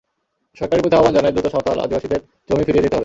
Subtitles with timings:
[0.57, 2.99] সরকারের প্রতি আহ্বান জানাই, দ্রুত সাঁওতাল আদিবাসীদের জমি ফিরিয়ে দিতে হবে।